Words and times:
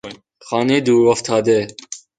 خانهی 0.41 0.81
دور 0.81 1.07
افتاده 1.07 1.67